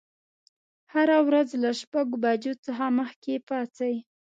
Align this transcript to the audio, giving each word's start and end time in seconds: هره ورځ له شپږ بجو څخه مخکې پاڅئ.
هره 0.93 1.17
ورځ 1.27 1.49
له 1.63 1.71
شپږ 1.81 2.07
بجو 2.23 2.53
څخه 2.65 2.85
مخکې 2.99 3.33
پاڅئ. 3.47 3.95